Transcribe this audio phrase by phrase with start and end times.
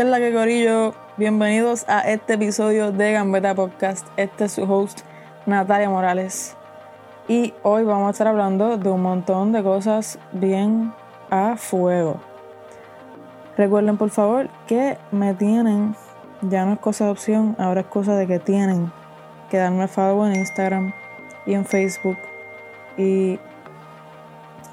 [0.00, 0.94] ¿Qué es la que corillo?
[1.18, 4.06] Bienvenidos a este episodio de Gambeta Podcast.
[4.16, 5.00] Este es su host,
[5.44, 6.56] Natalia Morales.
[7.28, 10.94] Y hoy vamos a estar hablando de un montón de cosas bien
[11.28, 12.16] a fuego.
[13.58, 15.94] Recuerden por favor que me tienen,
[16.40, 18.90] ya no es cosa de opción, ahora es cosa de que tienen
[19.50, 20.94] que darme follow en Instagram
[21.44, 22.16] y en Facebook.
[22.96, 23.38] Y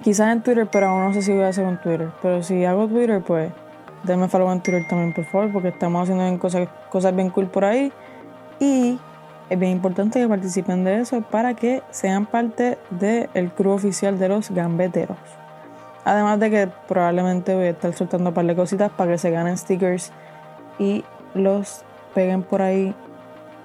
[0.04, 2.12] quizás en Twitter, pero aún no sé si voy a hacer un Twitter.
[2.22, 3.52] Pero si hago Twitter, pues
[4.04, 7.92] denme follow en también, por favor, porque estamos haciendo cosas, bien cool por ahí.
[8.60, 9.00] Y
[9.50, 14.30] es bien importante que participen de eso para que sean parte del crew oficial de
[14.30, 15.18] los gambeteros.
[16.06, 19.30] Además de que probablemente voy a estar soltando un par de cositas para que se
[19.30, 20.12] ganen stickers
[20.80, 21.04] y
[21.34, 22.96] los peguen por ahí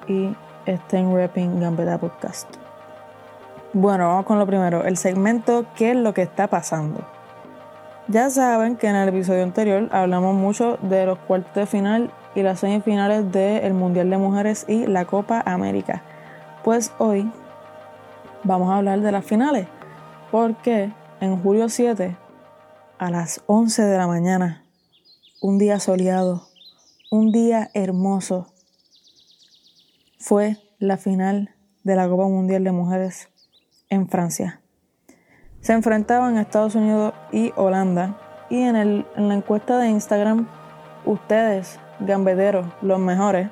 [0.08, 0.34] y
[0.66, 2.48] estén rapping Gambeta Podcast.
[3.72, 7.11] Bueno, vamos con lo primero, el segmento ¿Qué es lo que está pasando?
[8.08, 12.42] Ya saben que en el episodio anterior hablamos mucho de los cuartos de final y
[12.42, 16.02] las semifinales del Mundial de Mujeres y la Copa América.
[16.64, 17.30] Pues hoy
[18.42, 19.68] vamos a hablar de las finales,
[20.32, 22.16] porque en julio 7,
[22.98, 24.64] a las 11 de la mañana,
[25.40, 26.48] un día soleado,
[27.10, 28.48] un día hermoso,
[30.18, 33.28] fue la final de la Copa Mundial de Mujeres
[33.90, 34.61] en Francia.
[35.62, 38.16] Se enfrentaban Estados Unidos y Holanda.
[38.50, 40.48] Y en, el, en la encuesta de Instagram,
[41.04, 43.48] ustedes, gambederos, los mejores,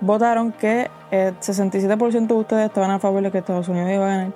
[0.00, 4.08] votaron que el 67% de ustedes estaban a favor de que Estados Unidos iba a
[4.08, 4.32] ganar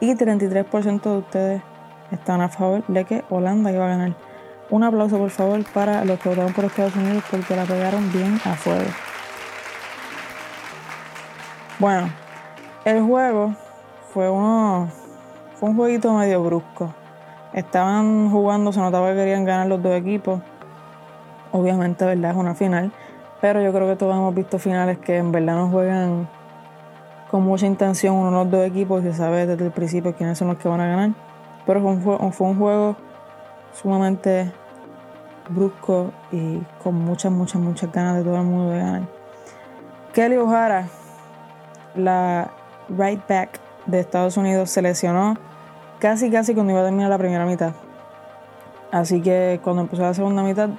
[0.00, 1.62] y 33% de ustedes
[2.10, 4.14] estaban a favor de que Holanda iba a ganar.
[4.70, 8.40] Un aplauso por favor para los que votaron por Estados Unidos porque la pegaron bien
[8.44, 8.90] a fuego.
[11.78, 12.10] Bueno,
[12.84, 13.54] el juego
[14.12, 14.88] fue uno
[15.58, 16.94] fue un jueguito medio brusco.
[17.52, 20.40] Estaban jugando, se notaba que querían ganar los dos equipos.
[21.52, 22.32] Obviamente, ¿verdad?
[22.32, 22.92] Es una final.
[23.40, 26.28] Pero yo creo que todos hemos visto finales que en verdad no juegan
[27.30, 30.38] con mucha intención uno de los dos equipos y se sabe desde el principio quiénes
[30.38, 31.10] son los que van a ganar.
[31.64, 32.96] Pero fue un, fue un juego
[33.72, 34.52] sumamente
[35.48, 39.02] brusco y con muchas, muchas, muchas ganas de todo el mundo de ganar.
[40.12, 40.88] Kelly O'Hara,
[41.94, 42.50] la
[42.88, 45.36] right back de Estados Unidos, se lesionó
[45.98, 47.72] casi casi cuando iba a terminar la primera mitad.
[48.90, 50.70] Así que cuando empezó la segunda mitad,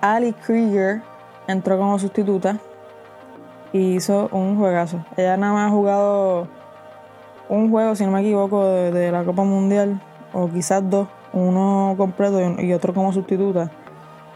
[0.00, 1.02] Ali Krieger
[1.46, 2.58] entró como sustituta
[3.72, 5.04] y hizo un juegazo.
[5.16, 6.48] Ella nada más ha jugado
[7.48, 10.00] un juego, si no me equivoco, de, la Copa Mundial,
[10.32, 13.70] o quizás dos, uno completo y otro como sustituta.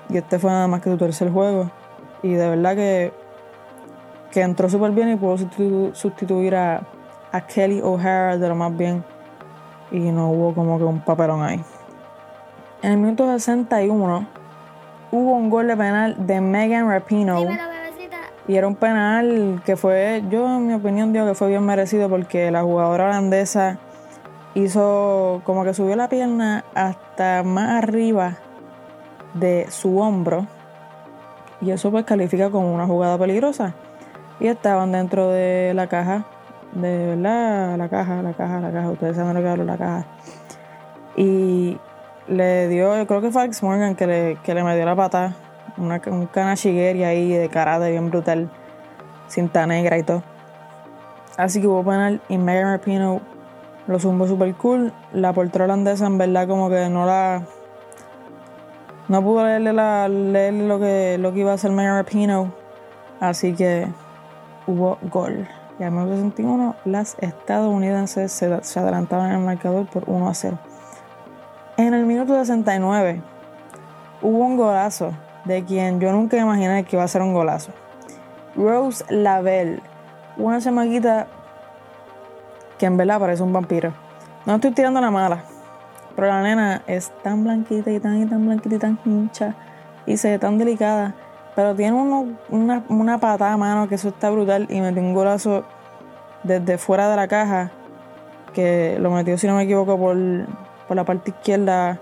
[0.09, 1.71] Y este fue nada más que su tercer juego.
[2.23, 3.13] Y de verdad que,
[4.31, 5.39] que entró súper bien y pudo
[5.95, 6.83] sustituir a,
[7.33, 9.03] a Kelly O'Hara de lo más bien
[9.91, 11.63] y no hubo como que un papelón ahí.
[12.83, 14.27] En el minuto 61
[15.11, 17.47] hubo un gol de penal de Megan Rapino.
[18.49, 22.09] Y era un penal que fue, yo en mi opinión digo que fue bien merecido
[22.09, 23.79] porque la jugadora holandesa
[24.55, 28.39] hizo como que subió la pierna hasta más arriba
[29.35, 30.47] de su hombro.
[31.61, 33.75] Y eso pues califica como una jugada peligrosa.
[34.41, 36.25] Y estaban dentro de la caja
[36.73, 40.07] de verdad, la caja, la caja, la caja, ustedes saben lo que hablo, la caja.
[41.17, 41.79] Y
[42.27, 45.35] le dio, yo creo que fue Alex Morgan que le, que le metió la pata,
[45.77, 48.51] una, un canachigueri ahí de karate bien brutal,
[49.29, 50.23] cinta negra y todo.
[51.37, 53.21] Así que hubo penal y Megan Rapino
[53.87, 54.93] lo zumbó super cool.
[55.13, 57.43] La portera holandesa en verdad como que no la...
[59.09, 62.53] No pudo leerle, la, leerle lo, que, lo que iba a hacer Megan Rapino.
[63.21, 63.89] Así que
[64.67, 65.49] hubo gol.
[65.83, 70.33] Y al minuto 61 las estadounidenses se, se adelantaban en el marcador por 1 a
[70.33, 70.57] 0.
[71.77, 73.21] En el minuto 69
[74.23, 75.11] hubo un golazo
[75.45, 77.73] de quien yo nunca imaginé que iba a ser un golazo.
[78.55, 79.83] Rose Lavelle,
[80.37, 81.27] una chamaquita
[82.79, 83.93] que en verdad parece un vampiro.
[84.47, 85.43] No estoy tirando la mala,
[86.15, 89.57] pero la nena es tan blanquita y tan y tan blanquita y tan hincha
[90.07, 91.17] y se ve tan delicada
[91.55, 91.97] pero tiene
[92.49, 95.65] una, una patada mano que eso está brutal y metió un golazo
[96.43, 97.71] desde fuera de la caja
[98.53, 100.17] que lo metió, si no me equivoco, por,
[100.95, 101.99] la parte izquierda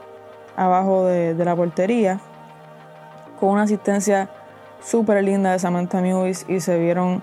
[0.56, 2.18] abajo de, la portería
[3.38, 4.28] con una asistencia
[4.82, 7.22] súper linda de Samantha Mewis y se vieron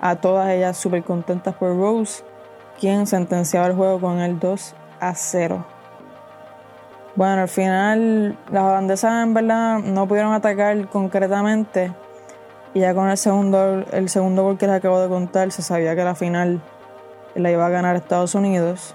[0.00, 2.24] a todas ellas súper contentas por Rose,
[2.80, 5.64] quien sentenciaba el juego con el 2 a 0.
[7.14, 11.92] Bueno, al final las holandesas en verdad no pudieron atacar concretamente
[12.72, 15.94] y ya con el segundo, el segundo gol que les acabo de contar se sabía
[15.94, 16.62] que la final
[17.34, 18.94] la iba a ganar Estados Unidos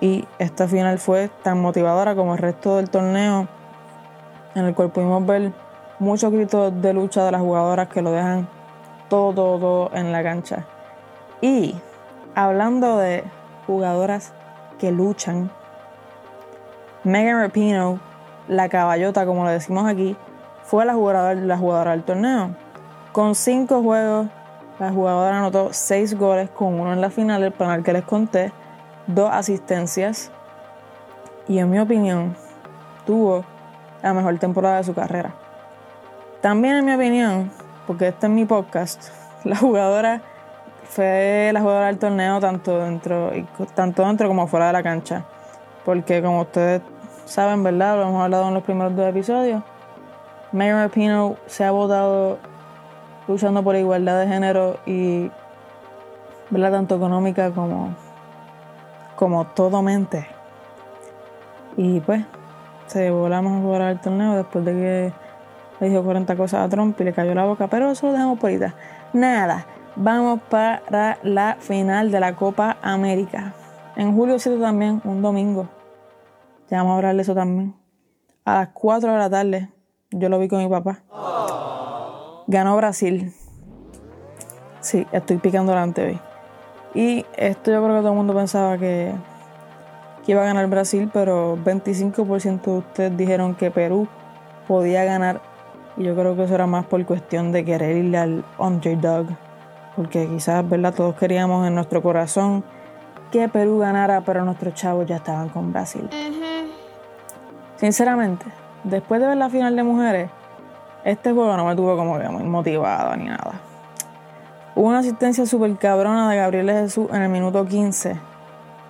[0.00, 3.48] y esta final fue tan motivadora como el resto del torneo
[4.54, 5.52] en el cual pudimos ver
[5.98, 8.48] muchos gritos de lucha de las jugadoras que lo dejan
[9.08, 10.66] todo, todo, todo en la cancha.
[11.40, 11.74] Y
[12.34, 13.24] hablando de
[13.66, 14.32] jugadoras
[14.78, 15.50] que luchan,
[17.06, 18.00] Megan Rapino,
[18.48, 20.16] la caballota, como lo decimos aquí,
[20.64, 22.56] fue la jugadora, la jugadora del torneo.
[23.12, 24.26] Con cinco juegos,
[24.80, 28.52] la jugadora anotó seis goles, con uno en la final, el penal que les conté,
[29.06, 30.32] dos asistencias.
[31.46, 32.34] Y en mi opinión,
[33.06, 33.44] tuvo
[34.02, 35.32] la mejor temporada de su carrera.
[36.40, 37.52] También en mi opinión,
[37.86, 39.10] porque este es mi podcast,
[39.44, 40.22] la jugadora
[40.88, 43.30] fue la jugadora del torneo tanto dentro,
[43.76, 45.24] tanto dentro como fuera de la cancha.
[45.84, 46.82] Porque como ustedes
[47.26, 47.96] saben, ¿verdad?
[47.96, 49.62] Lo hemos hablado en los primeros dos episodios.
[50.52, 52.38] Megan Rapino se ha votado
[53.28, 55.30] luchando por igualdad de género y,
[56.50, 56.72] ¿verdad?
[56.72, 57.94] Tanto económica como,
[59.16, 60.26] como todo mente.
[61.76, 62.24] Y pues,
[62.86, 65.12] se la mejor jugadora del torneo después de que
[65.80, 67.66] le dijo 40 cosas a Trump y le cayó la boca.
[67.66, 68.74] Pero eso lo dejamos por ahorita.
[69.12, 73.52] Nada, vamos para la final de la Copa América.
[73.96, 75.68] En julio 7 también, un domingo.
[76.68, 77.74] Ya vamos a hablar de eso también.
[78.44, 79.70] A las 4 de la tarde,
[80.10, 81.02] yo lo vi con mi papá.
[82.48, 83.32] Ganó Brasil.
[84.80, 86.20] Sí, estoy picando delante hoy.
[86.94, 89.12] Y esto yo creo que todo el mundo pensaba que,
[90.26, 94.08] iba a ganar Brasil, pero 25% de ustedes dijeron que Perú
[94.66, 95.40] podía ganar.
[95.96, 99.26] Y yo creo que eso era más por cuestión de querer irle al underdog.
[99.94, 100.94] Porque quizás, ¿verdad?
[100.94, 102.64] Todos queríamos en nuestro corazón
[103.30, 106.08] que Perú ganara, pero nuestros chavos ya estaban con Brasil.
[107.76, 108.46] Sinceramente,
[108.84, 110.30] después de ver la final de mujeres,
[111.04, 113.52] este juego no me tuvo como que muy motivado ni nada.
[114.74, 118.16] Hubo una asistencia súper cabrona de Gabriel Jesús en el minuto 15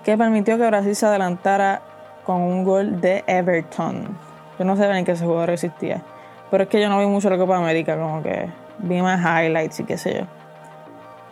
[0.05, 1.83] que permitió que Brasil se adelantara
[2.25, 4.17] con un gol de Everton.
[4.59, 6.01] Yo no sé ni que ese jugador existía,
[6.51, 8.49] pero es que yo no vi mucho la Copa América, como que
[8.79, 10.27] vi más highlights y qué sé yo.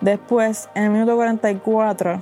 [0.00, 2.20] Después, en el minuto 44,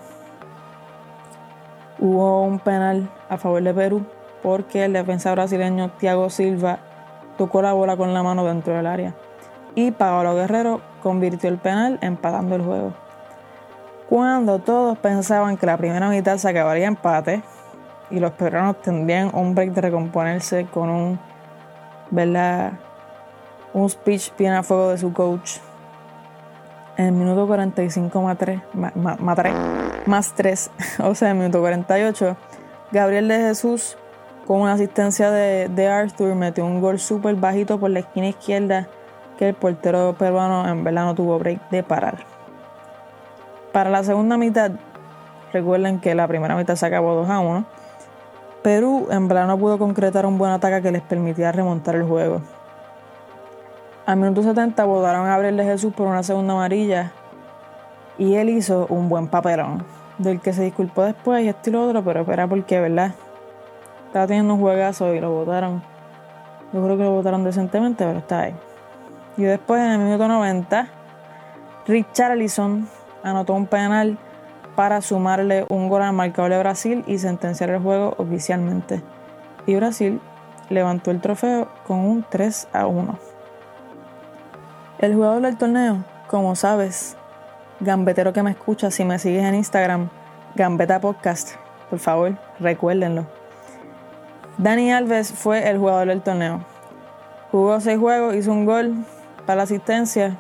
[2.01, 4.07] hubo un penal a favor de Perú
[4.43, 6.79] porque el defensa brasileño Thiago Silva
[7.39, 9.15] tocó la bola con la mano dentro del área.
[9.75, 12.93] Y Paolo Guerrero convirtió el penal empatando el juego.
[14.09, 17.43] Cuando todos pensaban que la primera mitad se acabaría empate
[18.11, 21.21] y los peruanos tendrían un break de recomponerse con un,
[22.11, 22.73] ¿verdad?
[23.73, 25.59] un speech bien a fuego de su coach.
[26.99, 29.55] En el minuto 45 más 3, más, 3,
[30.05, 32.37] más 3 o sea, en el minuto 48,
[32.93, 33.97] Gabriel de Jesús
[34.47, 38.89] con una asistencia de, Arthur, metió un gol súper bajito por la esquina izquierda
[39.39, 42.25] que el portero peruano en verdad no tuvo break de parar.
[43.73, 44.73] Para la segunda mitad,
[45.53, 47.65] recuerden que la primera mitad se acabó 2 a 1.
[48.63, 52.43] Perú en verdad no pudo concretar un buen ataque que les permitía remontar el juego.
[54.05, 57.13] Al minuto 70 votaron a Gabriel de Jesús por una segunda amarilla
[58.19, 59.85] y él hizo un buen papelón,
[60.19, 63.15] del que se disculpó después y esto y lo otro, pero era porque, ¿verdad?
[64.13, 65.83] Estaba teniendo un juegazo y lo votaron.
[66.71, 68.55] Yo creo que lo votaron decentemente, pero está ahí.
[69.39, 70.87] Y después, en el minuto 90,
[71.87, 72.87] Richarlison
[73.23, 74.19] anotó un penal
[74.77, 79.03] para sumarle un gol al marcador de Brasil y sentenciar el juego oficialmente.
[79.65, 80.21] Y Brasil
[80.69, 83.19] levantó el trofeo con un 3 a 1.
[84.99, 87.17] El jugador del torneo, como sabes,
[87.81, 90.11] gambetero que me escucha, si me sigues en Instagram,
[90.55, 91.55] Gambeta Podcast,
[91.89, 93.27] por favor, recuérdenlo.
[94.59, 96.61] Dani Alves fue el jugador del torneo.
[97.51, 98.95] Jugó seis juegos, hizo un gol
[99.47, 100.37] para la asistencia.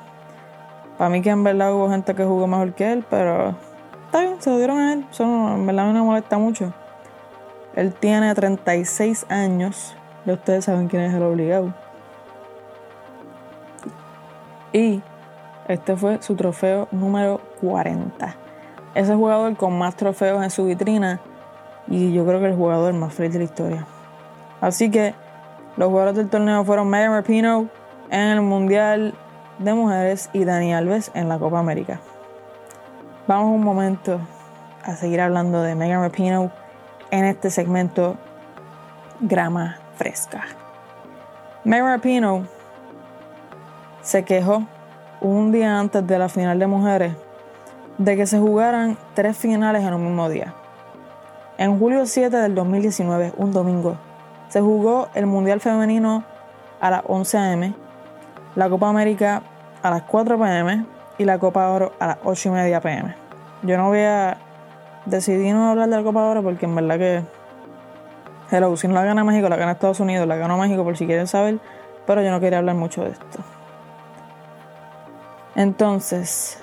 [0.99, 3.54] Para mí que en verdad hubo gente que jugó mejor que él, pero
[4.07, 5.07] está bien, se lo dieron a él.
[5.11, 6.73] Eso en verdad me molesta mucho.
[7.75, 9.97] Él tiene 36 años.
[10.25, 11.75] Ya ustedes saben quién es el obligado.
[14.73, 15.02] Y
[15.69, 18.37] este fue su trofeo número 40.
[18.95, 21.21] Ese jugador con más trofeos en su vitrina
[21.88, 23.87] y yo creo que el jugador más feliz de la historia.
[24.62, 25.12] Así que
[25.76, 27.69] los jugadores del torneo fueron Megan Rapino
[28.11, 29.12] en el Mundial
[29.59, 32.00] de Mujeres y Dani Alves en la Copa América.
[33.26, 34.21] Vamos un momento
[34.85, 36.52] a seguir hablando de Megan Rapino
[37.11, 38.16] en este segmento
[39.21, 40.45] Grama Fresca.
[41.64, 42.47] Megan Rapino
[44.00, 44.62] se quejó
[45.21, 47.16] un día antes de la final de mujeres
[47.99, 50.54] de que se jugaran tres finales en un mismo día.
[51.59, 53.97] En julio 7 del 2019, un domingo,
[54.52, 56.25] se jugó el Mundial Femenino
[56.78, 57.75] a las 11 a.m.,
[58.54, 59.42] la Copa América
[59.82, 60.85] a las 4 p.m.
[61.16, 63.14] y la Copa Oro a las 8 y media p.m.
[63.62, 64.37] Yo no voy a
[65.06, 67.23] decidir no hablar de la Copa Oro porque en verdad que.
[68.50, 71.06] Hello, si no la gana México, la gana Estados Unidos, la gana México por si
[71.06, 71.59] quieren saber.
[72.06, 73.38] Pero yo no quería hablar mucho de esto.
[75.54, 76.62] Entonces,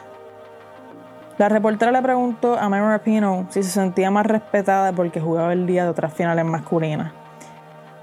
[1.40, 5.66] la reportera le preguntó a Mary Rapino si se sentía más respetada porque jugaba el
[5.66, 7.14] día de otras finales masculinas.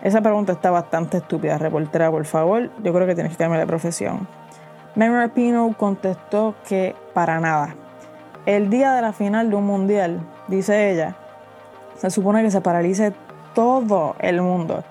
[0.07, 2.71] Esa pregunta está bastante estúpida, reportera, por favor.
[2.81, 4.29] Yo creo que tienes que cambiar de profesión.
[4.95, 7.75] Mary Rapino contestó que para nada.
[8.47, 11.17] El día de la final de un mundial, dice ella,
[11.97, 13.15] se supone que se paralice
[13.53, 14.85] todo el mundo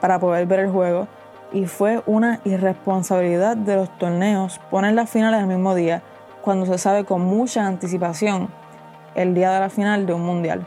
[0.00, 1.06] para poder ver el juego
[1.52, 6.00] y fue una irresponsabilidad de los torneos poner las finales el mismo día
[6.40, 8.48] cuando se sabe con mucha anticipación
[9.14, 10.66] el día de la final de un mundial.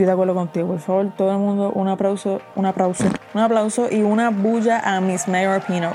[0.00, 3.04] Estoy de acuerdo contigo, por favor, todo el mundo, un aplauso, un aplauso,
[3.34, 5.92] un aplauso y una bulla a Miss Mayor Pino.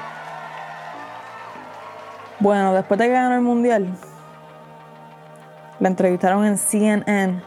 [2.40, 3.88] Bueno, después de que ganó el mundial,
[5.80, 7.42] la entrevistaron en CNN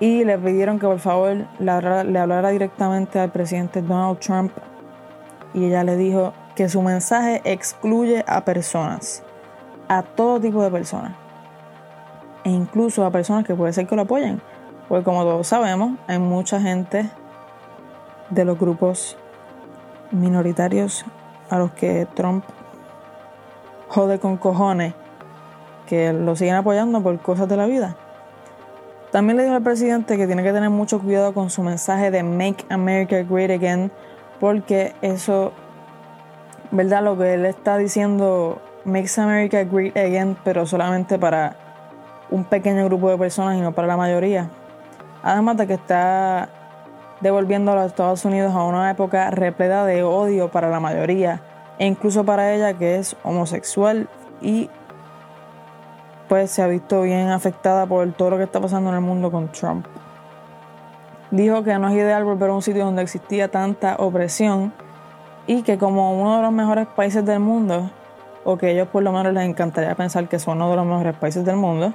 [0.00, 4.50] y le pidieron que por favor le hablara, directamente al presidente Donald Trump
[5.54, 9.22] y ella le dijo que su mensaje excluye a personas,
[9.86, 11.12] a todo tipo de personas,
[12.42, 14.42] e incluso a personas que puede ser que lo apoyen,
[14.88, 17.10] porque como todos sabemos, hay mucha gente
[18.30, 19.16] de los grupos
[20.10, 21.04] minoritarios
[21.50, 22.44] a los que Trump
[23.88, 24.94] jode con cojones,
[25.86, 27.96] que lo siguen apoyando por cosas de la vida.
[29.12, 32.22] También le dijo al presidente que tiene que tener mucho cuidado con su mensaje de
[32.22, 33.92] Make America Great Again,
[34.40, 35.52] porque eso,
[36.72, 37.04] ¿verdad?
[37.04, 41.54] Lo que él está diciendo, Makes America Great Again, pero solamente para
[42.30, 44.50] un pequeño grupo de personas y no para la mayoría.
[45.24, 46.50] Además de que está
[47.22, 51.40] devolviendo a los Estados Unidos a una época repleta de odio para la mayoría,
[51.78, 54.06] e incluso para ella que es homosexual
[54.42, 54.68] y
[56.28, 59.30] pues se ha visto bien afectada por todo lo que está pasando en el mundo
[59.30, 59.86] con Trump.
[61.30, 64.74] Dijo que no es ideal volver a un sitio donde existía tanta opresión
[65.46, 67.90] y que como uno de los mejores países del mundo,
[68.44, 71.16] o que ellos por lo menos les encantaría pensar que son uno de los mejores
[71.16, 71.94] países del mundo,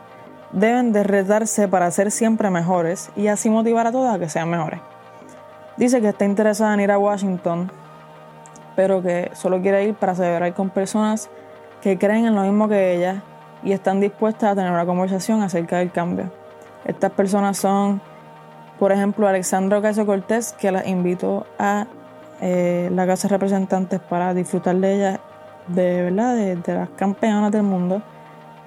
[0.52, 4.50] deben de retarse para ser siempre mejores y así motivar a todos a que sean
[4.50, 4.80] mejores.
[5.78, 7.72] Dice que está interesada en ir a Washington,
[8.76, 11.30] pero que solo quiere ir para celebrar con personas
[11.82, 13.24] que creen en lo mismo que ella
[13.64, 16.32] y están dispuestas a tener una conversación acerca del cambio.
[16.86, 18.02] Estas personas son,
[18.78, 21.88] por ejemplo, Alexandra Ocasio Cortés, que las invitó a
[22.42, 25.20] eh, la Casa de Representantes para disfrutar de ella,
[25.68, 28.02] de verdad, de, las campeonas del mundo,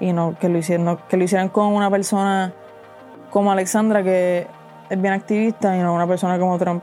[0.00, 2.52] y no que lo, hicieran, que lo hicieran con una persona
[3.30, 4.46] como Alexandra, que
[4.90, 6.82] es bien activista, y no una persona como Trump,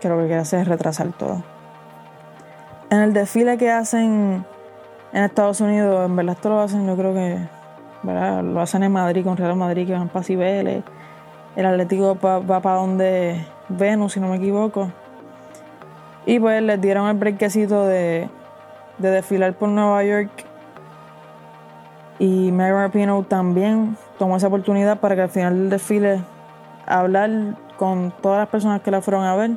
[0.00, 1.42] que lo que quiere hacer es retrasar todo.
[2.90, 4.44] En el desfile que hacen
[5.12, 7.38] en Estados Unidos, en verdad esto lo hacen, yo creo que
[8.04, 10.84] lo hacen en Madrid con Real Madrid, que van para Cibeles.
[11.56, 14.90] El Atlético va, para donde Venus, si no me equivoco.
[16.24, 18.28] Y pues les dieron el brequecito de,
[18.98, 20.30] de desfilar por Nueva York.
[22.18, 26.20] Y Mary Rapino también tomó esa oportunidad para que al final del desfile
[26.86, 27.30] hablar
[27.76, 29.52] con todas las personas que la fueron a ver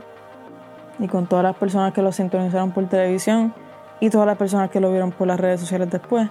[1.00, 3.54] y con todas las personas que lo sintonizaron por televisión
[4.00, 6.30] y todas las personas que lo vieron por las redes sociales después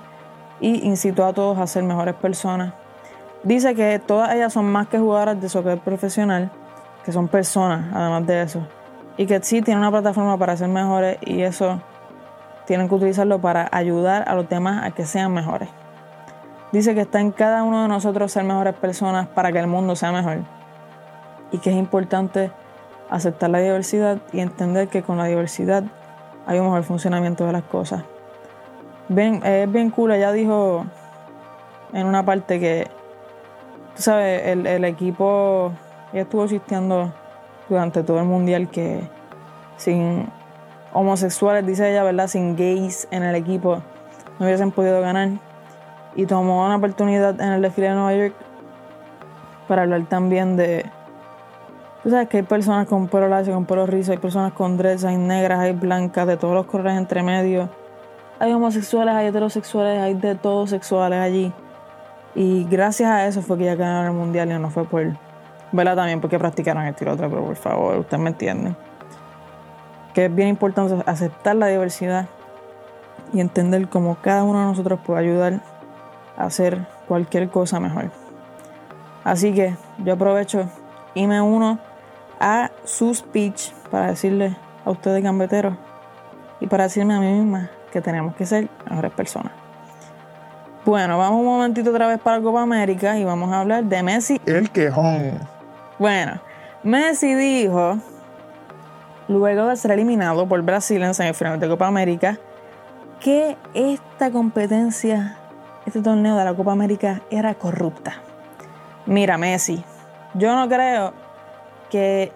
[0.61, 2.75] y incitó a todos a ser mejores personas.
[3.43, 6.51] Dice que todas ellas son más que jugadoras de soccer profesional,
[7.05, 8.67] que son personas además de eso,
[9.17, 11.81] y que sí tienen una plataforma para ser mejores y eso
[12.67, 15.69] tienen que utilizarlo para ayudar a los demás a que sean mejores.
[16.73, 19.97] Dice que está en cada uno de nosotros ser mejores personas para que el mundo
[19.97, 20.39] sea mejor
[21.51, 22.53] y que es importante
[23.11, 25.83] aceptar la diversidad y entender que con la diversidad
[26.47, 28.05] hay un mejor funcionamiento de las cosas.
[29.09, 30.87] Bien, es bien cool, ella dijo
[31.93, 32.87] en una parte que,
[33.97, 35.73] tú sabes, el, equipo,
[36.13, 37.13] ella estuvo asistiendo
[37.69, 39.01] durante todo el mundial que
[39.77, 40.29] sin
[40.93, 42.29] homosexuales, dice ella, ¿verdad?
[42.29, 43.83] Sin gays en el equipo
[44.39, 45.31] no hubiesen podido ganar.
[46.15, 48.35] Y tomó una oportunidad en el desfile de Nueva York
[49.69, 50.85] para hablar también de
[52.03, 55.05] Tú sabes que hay personas con pelo lacio, con pelo rizo, hay personas con dreads,
[55.05, 57.69] hay negras, hay blancas, de todos los colores entre medio.
[58.39, 61.53] Hay homosexuales, hay heterosexuales, hay de todos sexuales allí.
[62.35, 65.05] Y gracias a eso fue que ya ganaron el mundial y no fue por.
[65.73, 65.97] ¿Verdad?
[65.97, 68.75] También porque practicaron el tiro pero por favor, ustedes me entienden.
[70.15, 72.27] Que es bien importante aceptar la diversidad
[73.35, 75.61] y entender cómo cada uno de nosotros puede ayudar
[76.45, 78.11] hacer cualquier cosa mejor.
[79.25, 80.69] Así que yo aprovecho
[81.15, 81.79] y me uno
[82.39, 85.75] a su speech para decirle a ustedes gambeteros
[86.61, 89.53] y para decirme a mí misma que tenemos que ser mejores personas.
[90.85, 94.41] Bueno, vamos un momentito otra vez para Copa América y vamos a hablar de Messi.
[94.47, 95.39] El quejón.
[95.99, 96.41] Bueno,
[96.83, 97.99] Messi dijo
[99.29, 102.39] luego de ser eliminado por Brasil en semifinales de Copa América,
[103.21, 105.37] que esta competencia,
[105.87, 108.15] este torneo de la Copa América era corrupta.
[109.07, 109.83] Mira, Messi,
[110.35, 111.13] yo no creo
[111.91, 112.33] que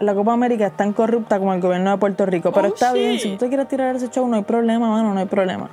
[0.00, 2.92] la Copa América es tan corrupta como el gobierno de Puerto Rico, pero Oh, está
[2.92, 5.70] bien, si tú te quieres tirar ese show, no hay problema, mano, no hay problema.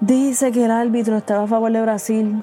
[0.00, 2.42] Dice que el árbitro estaba a favor de Brasil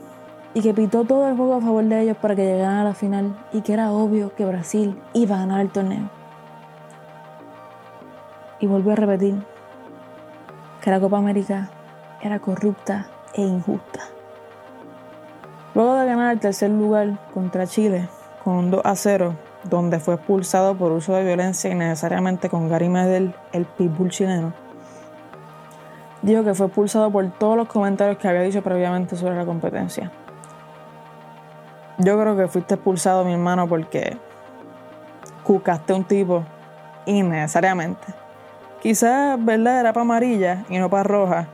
[0.53, 2.93] y que pitó todo el juego a favor de ellos para que llegaran a la
[2.93, 6.09] final y que era obvio que Brasil iba a ganar el torneo.
[8.59, 9.35] Y volvió a repetir
[10.81, 11.69] que la Copa América
[12.25, 13.05] era corrupta
[13.35, 13.99] e injusta.
[15.75, 18.09] Luego de ganar el tercer lugar contra Chile
[18.43, 22.89] con un 2 a 0, donde fue expulsado por uso de violencia innecesariamente con Gary
[22.89, 24.53] Medel, el pitbull chileno,
[26.23, 30.11] dijo que fue expulsado por todos los comentarios que había dicho previamente sobre la competencia.
[31.99, 34.17] Yo creo que fuiste expulsado, mi hermano, porque
[35.43, 36.43] cucaste a un tipo
[37.05, 38.07] innecesariamente.
[38.81, 39.79] Quizás, ¿verdad?
[39.79, 41.47] Era para amarilla y no para roja.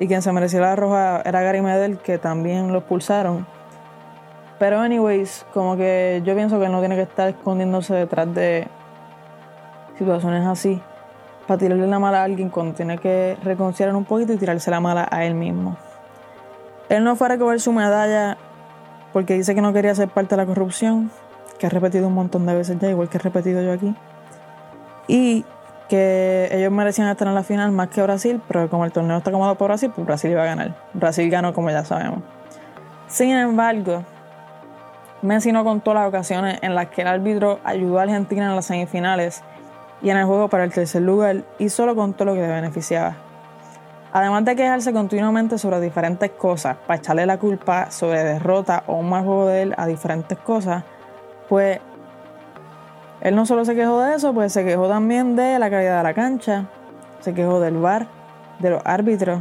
[0.00, 3.46] Y quien se merecía la roja era Gary Medel, que también lo expulsaron.
[4.58, 8.66] Pero, anyways, como que yo pienso que él no tiene que estar escondiéndose detrás de
[9.96, 10.80] situaciones así
[11.46, 14.80] para tirarle la mala a alguien cuando tiene que reconciliar un poquito y tirarse la
[14.80, 15.76] mala a él mismo.
[16.88, 18.36] Él no fue a recoger su medalla
[19.12, 21.10] porque dice que no quería ser parte de la corrupción,
[21.58, 23.94] que ha repetido un montón de veces ya, igual que he repetido yo aquí.
[25.08, 25.44] Y
[25.90, 29.30] que ellos merecían estar en la final más que Brasil, pero como el torneo está
[29.30, 30.76] acomodado por Brasil, pues Brasil iba a ganar.
[30.94, 32.20] Brasil ganó como ya sabemos.
[33.08, 34.04] Sin embargo,
[35.20, 38.66] Messi no contó las ocasiones en las que el árbitro ayudó a Argentina en las
[38.66, 39.42] semifinales
[40.00, 43.16] y en el juego para el tercer lugar y solo contó lo que le beneficiaba.
[44.12, 49.08] Además de quejarse continuamente sobre diferentes cosas, para echarle la culpa sobre derrota o un
[49.08, 50.84] mal juego de él a diferentes cosas,
[51.48, 51.80] pues
[53.20, 56.02] él no solo se quejó de eso, pues se quejó también de la calidad de
[56.02, 56.66] la cancha,
[57.20, 58.06] se quejó del VAR,
[58.58, 59.40] de los árbitros,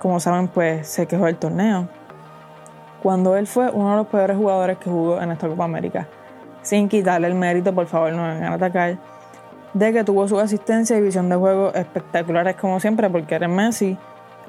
[0.00, 1.88] como saben, pues se quejó del torneo,
[3.02, 6.06] cuando él fue uno de los peores jugadores que jugó en esta Copa América,
[6.62, 8.96] sin quitarle el mérito, por favor, no vengan a atacar,
[9.74, 13.98] de que tuvo su asistencia y visión de juego espectaculares como siempre, porque era Messi,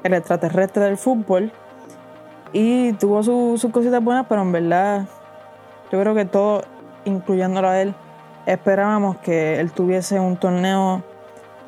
[0.02, 1.52] el extraterrestre del fútbol,
[2.52, 5.04] y tuvo su- sus cositas buenas, pero en verdad
[5.90, 6.64] yo creo que todos,
[7.04, 7.94] incluyéndolo a él,
[8.46, 11.02] esperábamos que él tuviese un torneo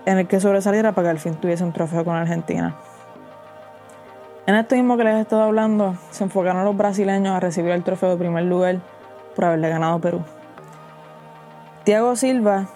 [0.07, 2.77] en el que sobresaliera para que al fin tuviese un trofeo con Argentina.
[4.47, 7.85] En esto mismo que les he estado hablando, se enfocaron los brasileños a recibir el
[7.85, 8.79] trofeo de primer lugar
[9.37, 10.23] por haberle ganado Perú.
[11.85, 12.67] Thiago Silva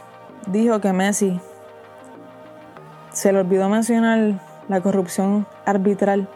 [0.46, 1.40] dijo que Messi
[3.10, 4.34] se le olvidó mencionar
[4.68, 6.28] la corrupción arbitral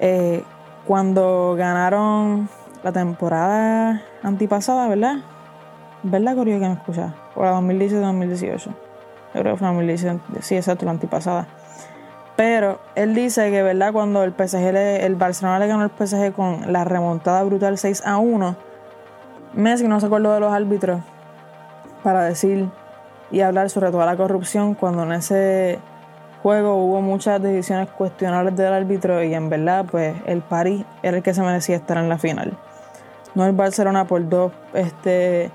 [0.00, 0.42] eh,
[0.86, 2.48] cuando ganaron
[2.82, 5.16] la temporada antipasada, ¿verdad?
[6.02, 7.14] ¿Verdad, Corio, que me escucha?
[7.34, 8.64] O la 2017-2018.
[8.66, 8.72] Yo
[9.32, 11.46] creo que fue la 2017, sí, exacto, la antipasada.
[12.36, 13.92] Pero él dice que, ¿verdad?
[13.92, 18.02] Cuando el PSG, le- el Barcelona le ganó al PSG con la remontada brutal 6
[18.06, 18.56] a 1,
[19.52, 21.00] Messi no se acordó de los árbitros
[22.02, 22.68] para decir
[23.30, 25.78] y hablar sobre toda la corrupción cuando en ese
[26.42, 31.22] juego hubo muchas decisiones cuestionables del árbitro y en verdad pues el París era el
[31.22, 32.56] que se merecía estar en la final.
[33.34, 35.50] No el Barcelona por dos este,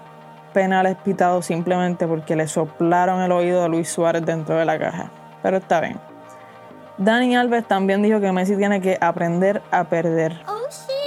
[0.56, 5.12] penales pitados simplemente porque le soplaron el oído a Luis Suárez dentro de la caja.
[5.44, 6.00] Pero está bien.
[6.98, 10.39] Dani Alves también dijo que Messi tiene que aprender a perder.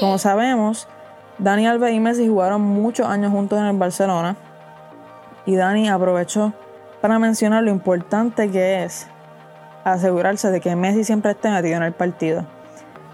[0.01, 0.87] Como sabemos,
[1.39, 4.37] Dani Alves y Messi jugaron muchos años juntos en el Barcelona
[5.47, 6.53] y Dani aprovechó
[7.01, 9.07] para mencionar lo importante que es
[9.83, 12.45] asegurarse de que Messi siempre esté metido en el partido.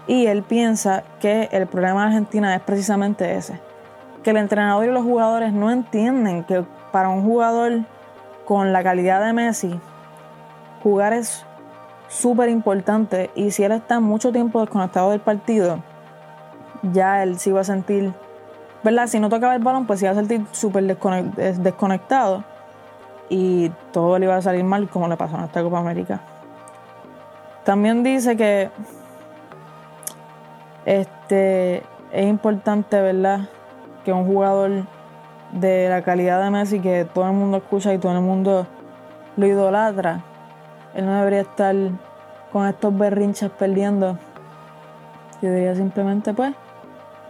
[0.05, 3.57] Y él piensa que el problema de Argentina es precisamente ese,
[4.25, 7.81] que el entrenador y los jugadores no entienden que para un jugador
[8.43, 9.79] con la calidad de Messi,
[10.81, 11.45] jugar es
[12.07, 15.77] súper importante y si él está mucho tiempo desconectado del partido,
[16.91, 18.13] ya él sí va a sentir,
[18.83, 19.05] ¿verdad?
[19.05, 22.43] Si no tocaba el balón, pues sí va a sentir súper desconec- des- desconectado
[23.29, 26.19] y todo le iba a salir mal como le pasó en esta Copa América.
[27.63, 28.71] También dice que
[30.85, 33.49] este es importante, ¿verdad?
[34.05, 34.85] Que un jugador
[35.51, 38.67] de la calidad de Messi que todo el mundo escucha y todo el mundo
[39.35, 40.21] lo idolatra,
[40.93, 41.75] él no debería estar
[42.53, 44.17] con estos berrinches perdiendo.
[45.41, 46.55] Yo diría simplemente, pues,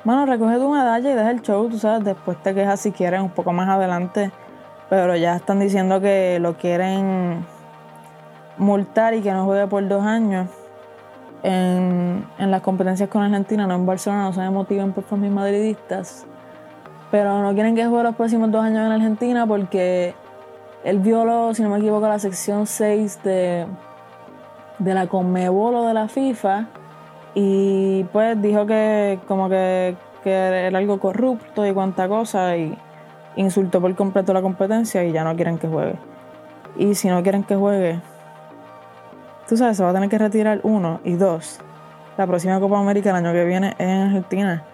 [0.06, 3.22] Mano, recoge tu medalla y deja el show, tú sabes, después te quejas si quieres
[3.22, 4.32] un poco más adelante.
[4.88, 7.44] Pero ya están diciendo que lo quieren
[8.60, 10.48] multar y que no juegue por dos años
[11.42, 15.32] en, en las competencias con Argentina, no en Barcelona, no se me motiven por mis
[15.32, 16.28] madridistas.
[17.15, 20.13] Pero no quieren que juegue los próximos dos años en Argentina porque
[20.84, 23.65] él violó, si no me equivoco, la sección 6 de,
[24.80, 26.67] de la Conmebol o de la FIFA
[27.34, 32.78] y pues dijo que como que, que era algo corrupto y cuanta cosa y
[33.38, 35.95] insultó por completo la competencia y ya no quieren que juegue.
[36.75, 38.01] Y si no quieren que juegue,
[39.47, 41.62] tú sabes, se va a tener que retirar uno y dos.
[42.17, 44.65] La próxima Copa América el año que viene es en Argentina.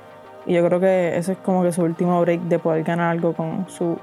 [0.46, 3.34] Y yo creo que ese es como que su último break de poder ganar algo
[3.34, 3.98] con su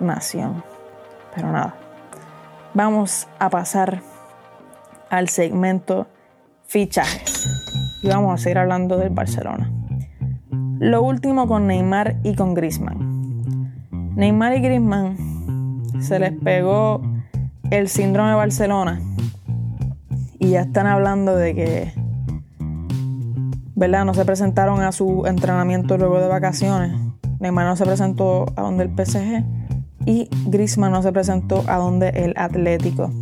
[0.00, 0.62] nación.
[1.34, 1.74] Pero nada.
[2.74, 4.00] Vamos a pasar
[5.10, 6.06] al segmento
[6.66, 8.00] fichajes.
[8.02, 9.70] Y vamos a seguir hablando del Barcelona.
[10.78, 13.74] Lo último con Neymar y con Griezmann.
[14.14, 17.02] Neymar y Griezmann se les pegó
[17.70, 19.00] el síndrome de Barcelona
[20.38, 21.92] y ya están hablando de que
[23.78, 24.04] ¿verdad?
[24.04, 26.92] No se presentaron a su entrenamiento luego de vacaciones.
[27.38, 29.44] Neymar no se presentó a donde el PSG
[30.04, 33.12] y Griezmann no se presentó a donde el Atlético.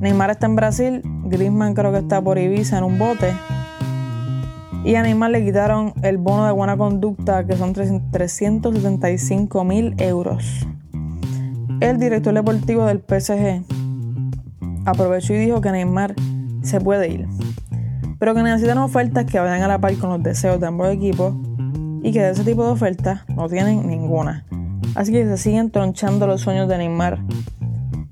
[0.00, 3.34] Neymar está en Brasil, Griezmann creo que está por Ibiza en un bote.
[4.84, 10.66] Y a Neymar le quitaron el bono de buena conducta, que son 375 mil euros.
[11.80, 13.64] El director deportivo del PSG
[14.86, 16.14] aprovechó y dijo que Neymar
[16.62, 17.28] se puede ir,
[18.18, 21.34] pero que necesitan ofertas que vayan a la par con los deseos de ambos equipos
[22.02, 24.44] y que de ese tipo de ofertas no tienen ninguna.
[24.94, 27.18] Así que se siguen tronchando los sueños de Neymar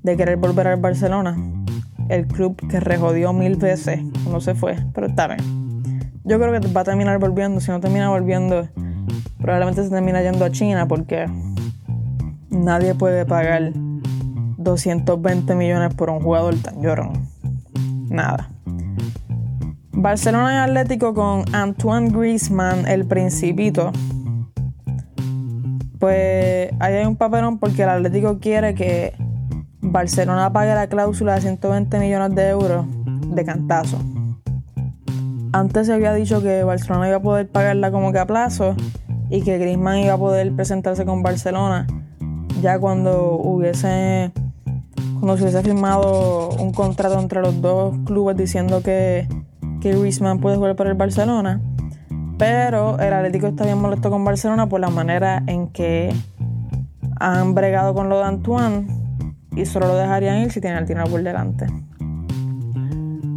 [0.03, 1.37] de querer volver al Barcelona,
[2.09, 5.39] el club que rejodió mil veces cuando se fue, pero está bien.
[6.25, 8.67] Yo creo que va a terminar volviendo, si no termina volviendo,
[9.39, 11.25] probablemente se termina yendo a China porque
[12.49, 13.71] nadie puede pagar
[14.57, 17.29] 220 millones por un jugador tan llorón.
[18.09, 18.52] Nada.
[19.93, 23.91] Barcelona y Atlético con Antoine Griezmann, el principito.
[25.99, 29.13] Pues ahí hay un papelón porque el Atlético quiere que
[29.81, 32.85] Barcelona pague la cláusula de 120 millones de euros
[33.27, 33.99] de cantazo.
[35.53, 38.75] Antes se había dicho que Barcelona iba a poder pagarla como que a plazo
[39.29, 41.85] y que Griezmann iba a poder presentarse con Barcelona
[42.61, 44.31] ya cuando hubiese
[45.19, 49.27] cuando se hubiese firmado un contrato entre los dos clubes diciendo que
[49.83, 51.59] que Griezmann puede jugar para el Barcelona,
[52.37, 56.15] pero el Atlético está bien molesto con Barcelona por la manera en que
[57.19, 58.87] han bregado con lo de Antoine
[59.57, 61.67] y solo lo dejarían ir si tienen el dinero por delante.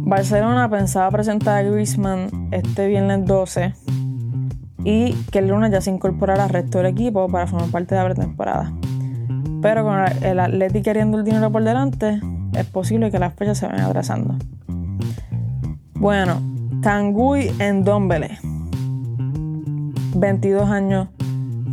[0.05, 3.73] Barcelona pensaba presentar a Griezmann este viernes 12
[4.85, 8.01] y que el lunes ya se incorporara al resto del equipo para formar parte de
[8.01, 8.71] la pretemporada.
[9.61, 12.21] Pero con el Atlético queriendo el dinero por delante,
[12.53, 14.37] es posible que las fechas se vayan atrasando.
[15.99, 16.39] Bueno,
[16.83, 18.37] Tanguy en Dombele.
[20.15, 21.07] 22 años,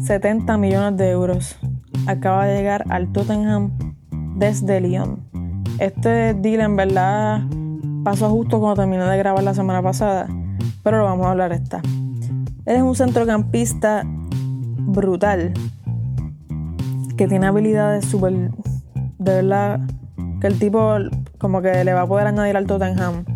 [0.02, 1.58] 70 millones de euros.
[2.06, 3.72] Acaba de llegar al Tottenham
[4.36, 5.20] desde Lyon.
[5.78, 7.42] Este deal en verdad
[8.02, 10.26] pasó justo cuando terminé de grabar la semana pasada,
[10.82, 11.82] pero lo vamos a hablar esta.
[12.64, 15.52] Es un centrocampista brutal
[17.18, 18.32] que tiene habilidades súper.
[19.18, 19.80] De verdad,
[20.40, 20.94] que el tipo
[21.36, 23.33] como que le va a poder añadir al Tottenham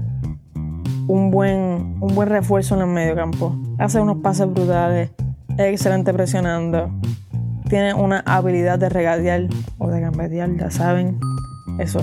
[1.08, 3.56] un buen, un buen refuerzo en el medio campo.
[3.78, 5.10] Hace unos pases brutales,
[5.56, 6.90] es excelente presionando.
[7.68, 11.18] Tiene una habilidad de regatear o de gambetear, ya saben.
[11.78, 12.00] Eso.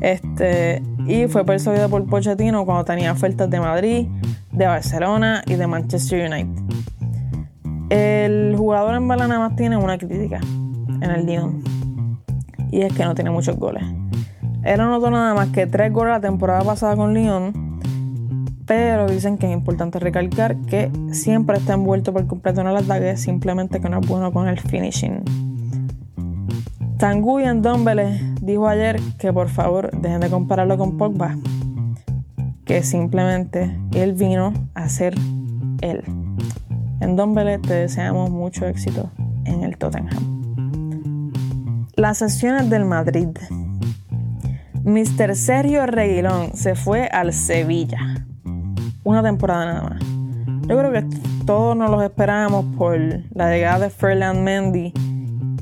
[0.00, 4.06] Este, y fue persuadido por Pochettino cuando tenía ofertas de Madrid,
[4.52, 6.62] de Barcelona y de Manchester United.
[7.90, 10.40] El jugador en bala nada más tiene una crítica
[11.00, 11.62] en el Lyon.
[12.70, 13.82] Y es que no tiene muchos goles.
[14.62, 17.67] Él anotó nada más que tres goles la temporada pasada con Lyon
[18.68, 23.16] pero dicen que es importante recalcar que siempre está envuelto por completo en el ataque,
[23.16, 25.24] simplemente que no es bueno con el finishing.
[26.98, 31.38] Tanguy Dombele dijo ayer que por favor dejen de compararlo con Pogba,
[32.66, 35.14] que simplemente él vino a ser
[35.80, 36.04] él.
[37.00, 39.10] En Dombele te deseamos mucho éxito
[39.46, 41.32] en el Tottenham.
[41.96, 43.28] Las sesiones del Madrid.
[44.84, 45.34] Mr.
[45.36, 48.27] Sergio Reguilón se fue al Sevilla
[49.08, 50.02] una temporada nada más.
[50.68, 51.02] Yo creo que
[51.46, 52.98] todos nos los esperábamos por
[53.32, 54.92] la llegada de Ferland Mendy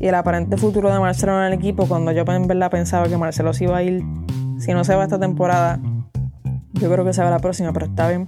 [0.01, 3.17] y el aparente futuro de Marcelo en el equipo cuando yo en verdad pensaba que
[3.17, 4.03] Marcelo se iba a ir,
[4.59, 5.79] si no se va esta temporada,
[6.73, 8.27] yo creo que se va la próxima, pero está bien.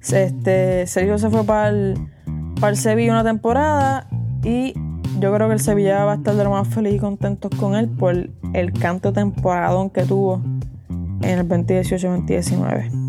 [0.00, 1.94] Este, Sergio se fue para el,
[2.58, 4.08] para el Sevilla una temporada
[4.42, 4.72] y
[5.20, 7.74] yo creo que el Sevilla va a estar de lo más feliz y contentos con
[7.74, 8.16] él por
[8.54, 10.42] el canto temporadón que tuvo
[11.20, 13.01] en el 2018-2019.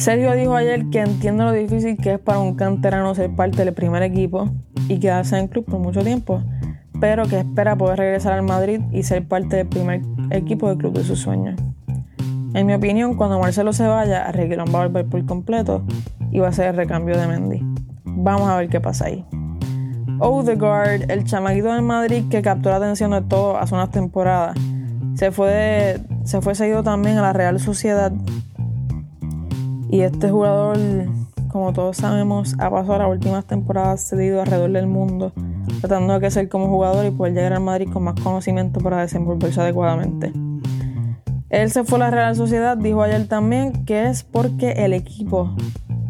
[0.00, 3.74] Sergio dijo ayer que entiende lo difícil que es para un canterano ser parte del
[3.74, 4.48] primer equipo
[4.88, 6.42] y quedarse en el club por mucho tiempo,
[7.02, 10.94] pero que espera poder regresar al Madrid y ser parte del primer equipo del club
[10.94, 11.60] de sus sueños.
[12.54, 15.84] En mi opinión, cuando Marcelo se vaya, Reguilón va a volver por completo
[16.32, 17.60] y va a ser el recambio de Mendy.
[18.04, 19.26] Vamos a ver qué pasa ahí.
[20.18, 24.56] Odegaard, el chamaquito del Madrid que captó la atención de todos hace unas temporadas,
[25.14, 28.12] se fue, se fue seguido también a la Real Sociedad.
[29.90, 30.78] Y este jugador,
[31.48, 35.32] como todos sabemos, ha pasado las últimas temporadas cedido alrededor del mundo
[35.80, 39.60] tratando de crecer como jugador y poder llegar al Madrid con más conocimiento para desenvolverse
[39.60, 40.32] adecuadamente.
[41.48, 45.54] Él se fue a la Real Sociedad, dijo ayer también que es porque el equipo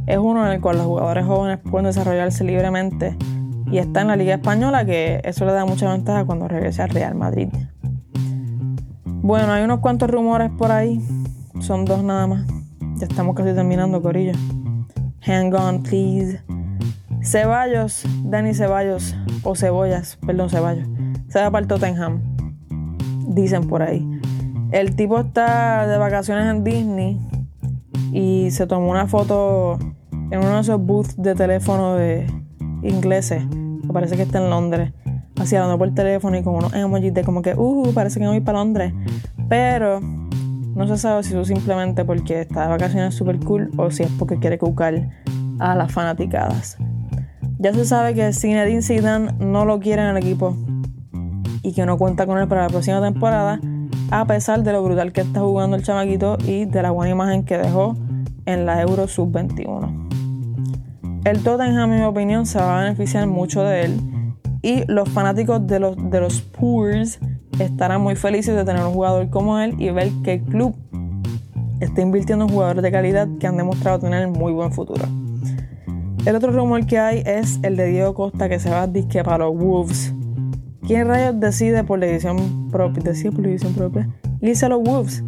[0.07, 3.17] es uno en el cual los jugadores jóvenes pueden desarrollarse libremente
[3.71, 6.91] y está en la Liga Española, que eso le da mucha ventaja cuando regrese al
[6.91, 7.49] Real Madrid.
[9.05, 11.01] Bueno, hay unos cuantos rumores por ahí,
[11.61, 12.60] son dos nada más.
[13.01, 14.35] Ya estamos casi terminando, Corillo.
[15.23, 16.43] Hang on, please.
[17.23, 20.87] Ceballos, Dani Ceballos, o Cebollas, perdón, Ceballos,
[21.29, 22.21] se va para el Tottenham.
[23.27, 24.07] Dicen por ahí.
[24.71, 27.19] El tipo está de vacaciones en Disney
[28.13, 29.79] y se tomó una foto
[30.13, 32.27] en uno de esos booths de teléfono de
[32.83, 33.43] ingleses.
[33.91, 34.93] Parece que está en Londres.
[35.41, 38.41] Así hablando por teléfono y con unos emojis de como que, uh, parece que voy
[38.41, 38.93] para Londres.
[39.49, 40.01] Pero
[40.75, 44.11] no se sabe si eso simplemente porque está de vacaciones super cool o si es
[44.19, 45.09] porque quiere cucar
[45.59, 46.79] a las fanaticadas.
[47.59, 50.57] Ya se sabe que Zinedine Zidane no lo quiere en el equipo
[51.63, 53.61] y que no cuenta con él para la próxima temporada,
[54.11, 57.45] a pesar de lo brutal que está jugando el chamaquito y de la buena imagen
[57.45, 57.97] que dejó
[58.47, 60.09] en la Euro Sub-21.
[61.25, 64.01] El Tottenham, en mi opinión, se va a beneficiar mucho de él
[64.63, 66.41] y los fanáticos de los, de los
[67.65, 70.75] estarán muy felices de tener un jugador como él y ver que el club
[71.81, 75.05] está invirtiendo en jugadores de calidad que han demostrado tener muy buen futuro.
[76.27, 79.25] El otro rumor que hay es el de Diego Costa que se va a disque
[79.25, 80.15] para los Wolves.
[80.87, 83.03] ¿Quién rayos decide por la edición propia?
[83.03, 84.09] Decide por la edición propia.
[84.41, 85.25] Dice los Wolves.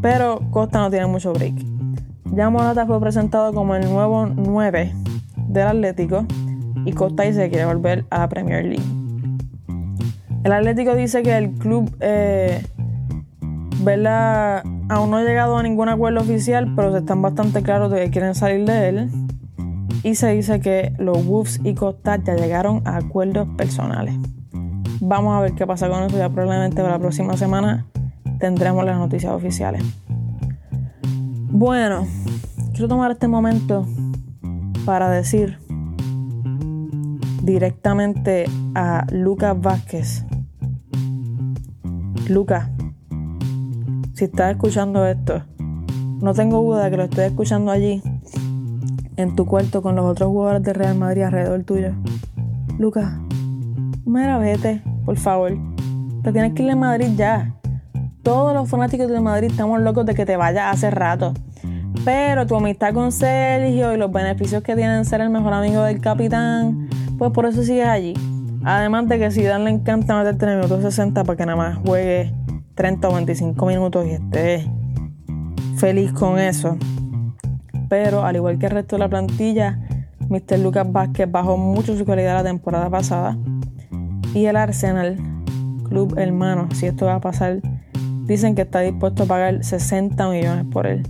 [0.00, 1.54] Pero Costa no tiene mucho break.
[2.34, 4.94] Ya Morata fue presentado como el nuevo 9
[5.48, 6.24] del Atlético
[6.84, 9.01] y Costa dice que quiere volver a Premier League.
[10.44, 12.64] El Atlético dice que el club eh,
[14.88, 18.34] aún no ha llegado a ningún acuerdo oficial, pero están bastante claros de que quieren
[18.34, 19.10] salir de él
[20.02, 24.14] y se dice que los Wolves y Costa ya llegaron a acuerdos personales.
[25.00, 26.16] Vamos a ver qué pasa con eso.
[26.16, 27.86] Ya probablemente para la próxima semana
[28.38, 29.82] tendremos las noticias oficiales.
[31.50, 32.06] Bueno,
[32.72, 33.86] quiero tomar este momento
[34.84, 35.58] para decir
[37.42, 40.24] directamente a Lucas Vázquez.
[42.32, 42.66] Lucas,
[44.14, 45.42] si estás escuchando esto,
[46.18, 48.02] no tengo duda que lo estoy escuchando allí
[49.16, 51.92] en tu cuarto con los otros jugadores de Real Madrid alrededor tuyo.
[52.78, 53.12] Lucas,
[54.06, 55.52] mira, vete, por favor.
[56.22, 57.54] Te tienes que ir a Madrid ya.
[58.22, 61.34] Todos los fanáticos de Madrid estamos locos de que te vayas hace rato.
[62.02, 66.00] Pero tu amistad con Sergio y los beneficios que tienen ser el mejor amigo del
[66.00, 68.14] capitán, pues por eso sigues allí.
[68.64, 71.56] Además de que si Dan le encanta meterte en el minuto 60 para que nada
[71.56, 72.32] más juegue
[72.74, 74.66] 30 o 25 minutos y estés
[75.76, 76.76] feliz con eso
[77.92, 79.78] pero al igual que el resto de la plantilla,
[80.30, 80.58] Mr.
[80.60, 83.36] Lucas Vázquez bajó mucho su calidad la temporada pasada.
[84.32, 85.18] Y el Arsenal,
[85.90, 87.60] club hermano, si esto va a pasar,
[88.24, 91.06] dicen que está dispuesto a pagar 60 millones por él.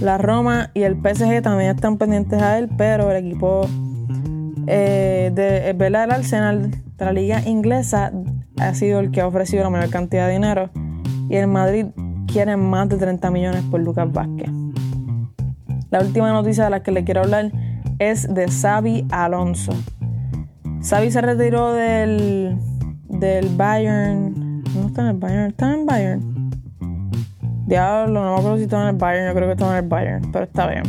[0.00, 3.68] La Roma y el PSG también están pendientes a él, pero el equipo
[4.68, 8.12] eh, de el Arsenal de la liga inglesa
[8.58, 10.70] ha sido el que ha ofrecido la mayor cantidad de dinero
[11.30, 11.86] y el Madrid
[12.26, 14.50] quiere más de 30 millones por Lucas Vázquez.
[15.90, 17.50] La última noticia de la que le quiero hablar
[17.98, 19.72] es de Xavi Alonso.
[20.86, 22.58] Xavi se retiró del,
[23.08, 24.62] del Bayern.
[24.74, 26.50] No está en el Bayern, está en el Bayern.
[27.66, 29.88] Diablo, no me acuerdo si estaba en el Bayern, yo creo que estaba en el
[29.88, 30.82] Bayern, pero está bien.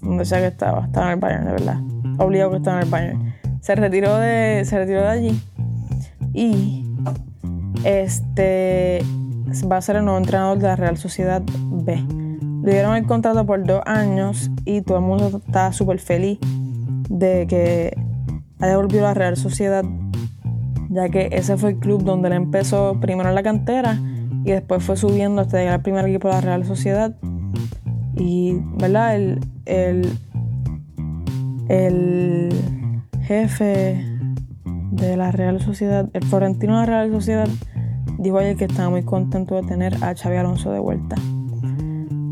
[0.00, 1.93] Donde sea que estaba, estaba en el Bayern, de verdad.
[2.18, 3.34] Obligado que estaba en el Bayern.
[3.60, 5.42] Se retiró de, se retiró de allí.
[6.32, 6.84] Y
[7.84, 9.04] este
[9.70, 12.04] va a ser el nuevo entrenador de la Real Sociedad B.
[12.62, 16.38] Le dieron el contrato por dos años y todo el mundo está súper feliz
[17.10, 17.96] de que
[18.58, 19.84] haya volvido a la Real Sociedad,
[20.88, 23.98] ya que ese fue el club donde él empezó primero en la cantera
[24.44, 27.14] y después fue subiendo hasta llegar al primer equipo de la Real Sociedad.
[28.16, 29.16] Y, ¿verdad?
[29.16, 30.18] El, el,
[31.68, 32.50] el
[33.22, 34.04] jefe
[34.90, 37.48] de la Real Sociedad, el florentino de la Real Sociedad,
[38.18, 41.16] dijo ayer que estaba muy contento de tener a Xavi Alonso de vuelta.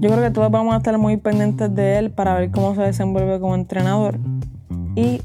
[0.00, 2.82] Yo creo que todos vamos a estar muy pendientes de él para ver cómo se
[2.82, 4.18] desenvuelve como entrenador.
[4.96, 5.22] Y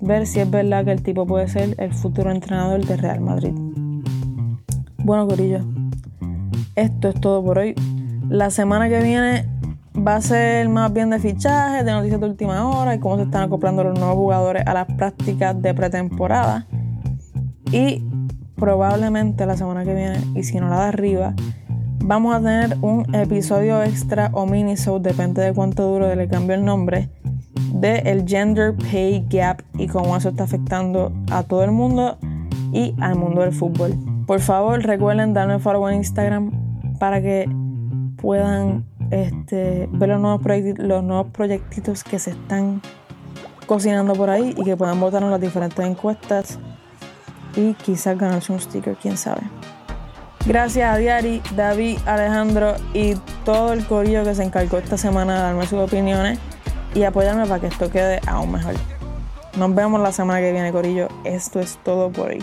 [0.00, 3.52] ver si es verdad que el tipo puede ser el futuro entrenador de Real Madrid.
[4.98, 5.60] Bueno, Corillo,
[6.74, 7.74] esto es todo por hoy.
[8.28, 9.46] La semana que viene
[10.06, 13.24] va a ser más bien de fichajes, de noticias de última hora y cómo se
[13.24, 16.66] están acoplando los nuevos jugadores a las prácticas de pretemporada.
[17.72, 18.04] Y
[18.56, 21.34] probablemente la semana que viene, y si no la de arriba,
[22.02, 26.54] vamos a tener un episodio extra o mini show, depende de cuánto duro le cambio
[26.54, 27.10] el nombre,
[27.74, 32.18] de el gender pay gap y cómo eso está afectando a todo el mundo
[32.72, 33.94] y al mundo del fútbol.
[34.26, 36.52] Por favor, recuerden darme follow en Instagram
[36.98, 37.48] para que
[38.16, 40.40] puedan este, ver los nuevos,
[40.78, 42.80] los nuevos proyectitos que se están
[43.66, 46.58] cocinando por ahí y que puedan votar en las diferentes encuestas
[47.56, 49.42] y quizás ganarse un sticker, quién sabe.
[50.46, 55.40] Gracias a Diari, David, Alejandro y todo el corillo que se encargó esta semana de
[55.40, 56.38] darme sus opiniones
[56.94, 58.74] y apoyarme para que esto quede aún mejor.
[59.58, 61.08] Nos vemos la semana que viene, corillo.
[61.24, 62.42] Esto es todo por hoy.